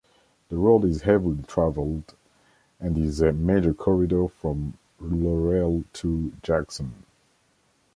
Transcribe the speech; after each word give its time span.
The 0.49 0.57
road 0.57 0.83
is 0.85 1.03
heavily 1.03 1.43
traveled, 1.43 2.15
and 2.79 2.97
is 2.97 3.21
a 3.21 3.31
major 3.33 3.71
corridor 3.71 4.27
from 4.29 4.79
Laurel 4.99 5.83
to 5.93 6.33
Jackson. 6.41 7.05